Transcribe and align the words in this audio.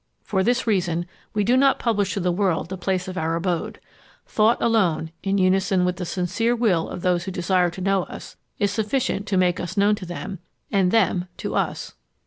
For 0.23 0.41
this 0.43 0.65
reason 0.65 1.05
we 1.35 1.43
do 1.43 1.55
not 1.55 1.77
publish 1.77 2.15
to 2.15 2.19
the 2.19 2.31
world 2.31 2.69
the 2.69 2.75
place 2.75 3.07
of 3.07 3.19
our 3.19 3.35
abode. 3.35 3.79
Thought 4.25 4.59
alone, 4.59 5.11
in 5.21 5.37
unison 5.37 5.85
with 5.85 5.97
the 5.97 6.05
sincere_ 6.05 6.57
will 6.57 6.89
_of 6.89 7.01
those 7.01 7.25
who 7.25 7.31
desire 7.31 7.69
to 7.69 7.81
know 7.81 8.05
us, 8.05 8.35
is 8.57 8.71
sufficient 8.71 9.27
to 9.27 9.37
make 9.37 9.59
us 9.59 9.77
known 9.77 9.93
to 9.97 10.07
them, 10.07 10.39
and 10.71 10.89
them 10.89 11.27
to 11.37 11.53
us. 11.53 11.93